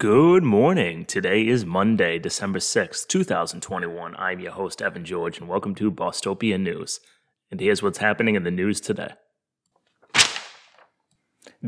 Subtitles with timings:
[0.00, 1.04] Good morning.
[1.04, 4.16] Today is Monday, December 6th, 2021.
[4.16, 7.00] I'm your host, Evan George, and welcome to Bostopia News.
[7.50, 9.10] And here's what's happening in the news today.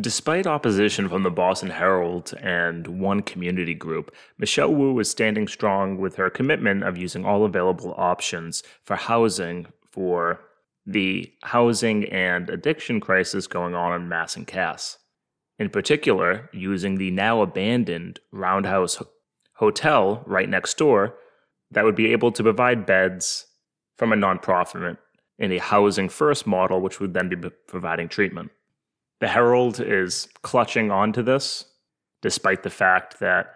[0.00, 5.98] Despite opposition from the Boston Herald and one community group, Michelle Wu is standing strong
[5.98, 10.40] with her commitment of using all available options for housing for
[10.86, 14.96] the housing and addiction crisis going on in Mass and Cass
[15.58, 19.02] in particular using the now abandoned Roundhouse
[19.54, 21.14] Hotel right next door
[21.70, 23.46] that would be able to provide beds
[23.96, 24.96] from a nonprofit
[25.38, 27.36] in a housing first model, which would then be
[27.66, 28.50] providing treatment.
[29.20, 31.64] The Herald is clutching onto this,
[32.20, 33.54] despite the fact that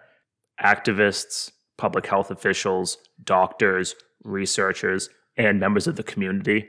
[0.63, 6.67] activists, public health officials, doctors, researchers, and members of the community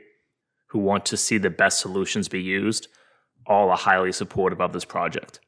[0.67, 2.87] who want to see the best solutions be used
[3.49, 5.39] all are highly supportive of this project.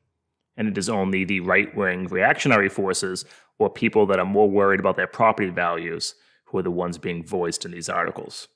[0.58, 3.24] And it is only the right wing reactionary forces
[3.60, 7.24] or people that are more worried about their property values who are the ones being
[7.24, 8.48] voiced in these articles.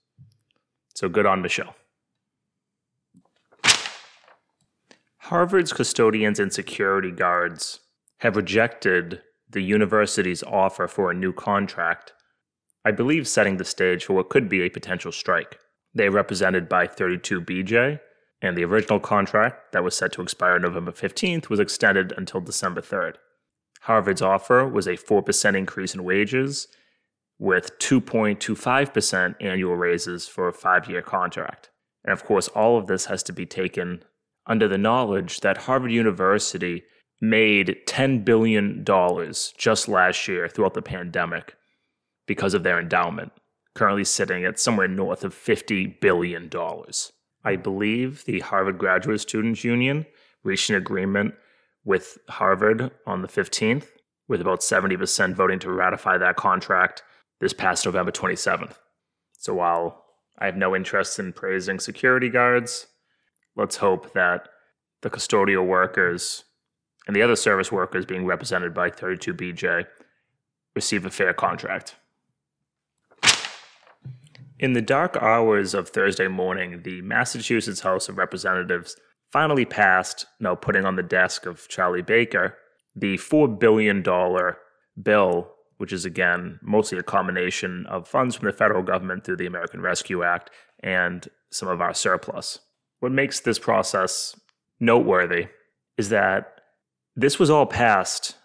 [0.95, 1.75] So good on Michelle.
[5.19, 7.79] Harvard's custodians and security guards
[8.19, 12.13] have rejected the university's offer for a new contract,
[12.83, 15.59] I believe setting the stage for what could be a potential strike.
[15.93, 17.99] They are represented by 32BJ,
[18.41, 22.81] and the original contract that was set to expire November 15th was extended until December
[22.81, 23.15] 3rd.
[23.81, 26.67] Harvard's offer was a 4% increase in wages
[27.37, 31.69] with 2.25% annual raises for a five year contract.
[32.03, 34.03] And of course, all of this has to be taken
[34.47, 36.83] under the knowledge that Harvard University
[37.21, 38.85] made $10 billion
[39.57, 41.55] just last year throughout the pandemic
[42.27, 43.31] because of their endowment,
[43.73, 46.49] currently sitting at somewhere north of $50 billion.
[47.45, 50.05] I believe the Harvard Graduate Students Union
[50.43, 51.35] reached an agreement
[51.83, 53.85] with Harvard on the 15th,
[54.27, 57.03] with about 70% voting to ratify that contract
[57.39, 58.73] this past November 27th.
[59.37, 60.03] So while
[60.39, 62.87] I have no interest in praising security guards,
[63.55, 64.49] let's hope that
[65.03, 66.45] the custodial workers
[67.05, 69.85] and the other service workers being represented by 32BJ
[70.75, 71.95] receive a fair contract.
[74.57, 78.95] In the dark hours of Thursday morning, the Massachusetts House of Representatives
[79.29, 82.57] finally passed, now putting on the desk of Charlie Baker,
[82.95, 84.01] the $4 billion
[85.03, 89.45] bill, which is again mostly a combination of funds from the federal government through the
[89.45, 90.51] American Rescue Act
[90.81, 92.59] and some of our surplus.
[93.01, 94.39] What makes this process
[94.79, 95.47] noteworthy
[95.97, 96.61] is that
[97.13, 98.35] this was all passed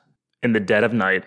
[0.42, 1.24] in the dead of night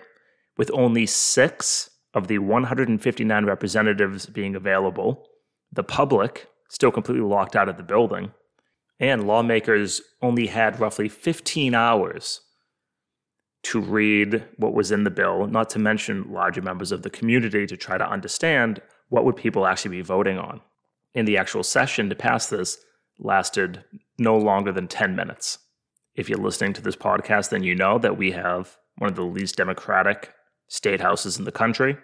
[0.58, 5.26] with only six of the 159 representatives being available,
[5.72, 8.32] the public still completely locked out of the building,
[9.00, 12.40] and lawmakers only had roughly 15 hours
[13.64, 17.66] to read what was in the bill, not to mention larger members of the community
[17.66, 20.60] to try to understand what would people actually be voting on.
[21.14, 22.78] In the actual session to pass this
[23.18, 23.84] lasted
[24.18, 25.58] no longer than 10 minutes.
[26.14, 29.22] If you're listening to this podcast, then you know that we have one of the
[29.22, 30.32] least democratic
[30.68, 31.96] state houses in the country.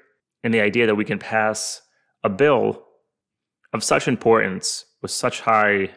[0.43, 1.83] And the idea that we can pass
[2.23, 2.85] a bill
[3.73, 5.91] of such importance with such high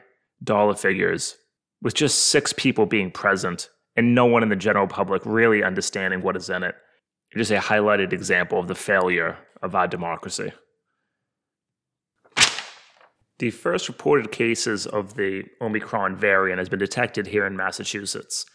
[0.44, 1.38] dollar figures
[1.81, 6.22] with just six people being present and no one in the general public really understanding
[6.22, 6.75] what is in it.
[7.35, 10.51] Is a highlighted example of the failure of our democracy.
[13.40, 18.45] The first reported cases of the Omicron variant has been detected here in Massachusetts.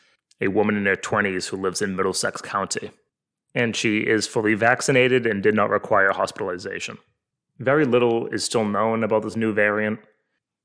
[0.41, 2.93] A woman in her 20s who lives in Middlesex County
[3.55, 6.99] and she is fully vaccinated and did not require hospitalization.
[7.59, 10.01] Very little is still known about this new variant,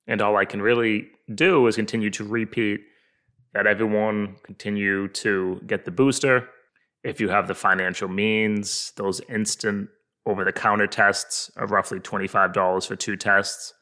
[0.07, 2.81] and all I can really do is continue to repeat
[3.53, 6.49] that everyone continue to get the booster.
[7.03, 9.89] If you have the financial means, those instant
[10.25, 13.73] over the counter tests are roughly $25 for two tests.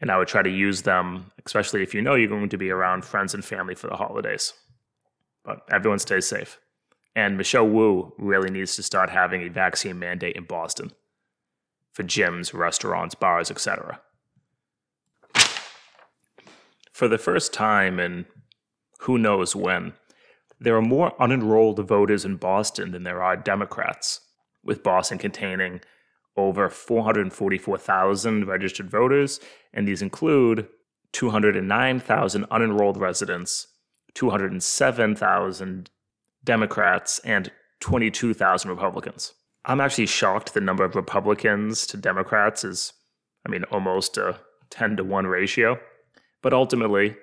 [0.00, 2.70] And I would try to use them, especially if you know you're going to be
[2.70, 4.54] around friends and family for the holidays.
[5.44, 6.58] But everyone stays safe.
[7.20, 10.92] And Michelle Wu really needs to start having a vaccine mandate in Boston
[11.92, 14.00] for gyms, restaurants, bars, etc.
[16.94, 18.24] For the first time in
[19.00, 19.92] who knows when,
[20.58, 24.22] there are more unenrolled voters in Boston than there are Democrats,
[24.64, 25.82] with Boston containing
[26.38, 29.40] over 444,000 registered voters,
[29.74, 30.68] and these include
[31.12, 33.66] 209,000 unenrolled residents,
[34.14, 35.90] 207,000
[36.44, 37.50] Democrats and
[37.80, 39.34] 22,000 Republicans.
[39.64, 42.92] I'm actually shocked the number of Republicans to Democrats is,
[43.46, 44.38] I mean, almost a
[44.70, 45.78] 10 to 1 ratio.
[46.42, 47.16] But ultimately,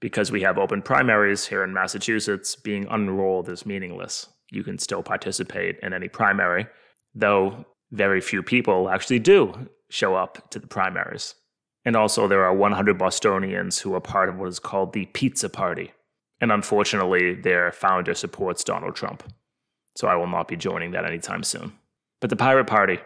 [0.00, 4.28] because we have open primaries here in Massachusetts, being unenrolled is meaningless.
[4.50, 6.66] you can still participate in any primary,
[7.14, 11.34] though very few people actually do show up to the primaries.
[11.84, 15.48] And also, there are 100 Bostonians who are part of what is called the Pizza
[15.48, 15.92] Party.
[16.40, 19.22] And unfortunately, their founder supports Donald Trump.
[19.96, 21.72] So I will not be joining that anytime soon.
[22.20, 22.98] But the Pirate Party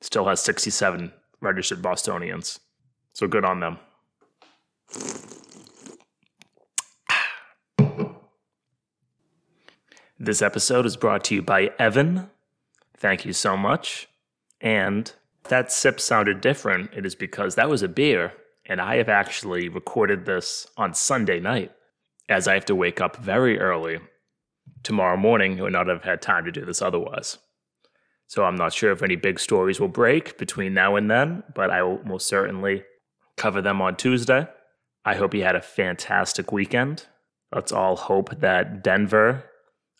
[0.00, 2.60] still has 67 registered Bostonians.
[3.12, 3.78] So good on them.
[10.22, 12.28] This episode is brought to you by Evan.
[12.94, 14.06] Thank you so much.
[14.60, 15.10] And
[15.44, 16.90] that sip sounded different.
[16.94, 18.34] It is because that was a beer,
[18.66, 21.72] and I have actually recorded this on Sunday night,
[22.30, 23.98] as I have to wake up very early
[24.82, 27.38] tomorrow morning and not have had time to do this otherwise.
[28.28, 31.70] So I'm not sure if any big stories will break between now and then, but
[31.70, 32.84] I will most certainly
[33.36, 34.46] cover them on Tuesday.
[35.04, 37.06] I hope you had a fantastic weekend.
[37.52, 39.44] Let's all hope that Denver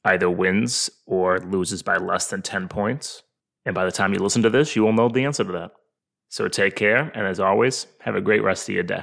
[0.05, 3.23] either wins or loses by less than 10 points.
[3.67, 5.73] And by the time you listen to this, you will know the answer to that.
[6.29, 7.11] So take care.
[7.15, 9.03] And as always, have a great rest of your day.